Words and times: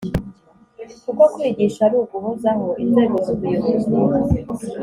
Kuko 1.03 1.23
kwigisha 1.33 1.79
ari 1.87 1.95
uguhozaho 2.03 2.67
inzego 2.83 3.15
z’ubuyobozi 3.25 3.93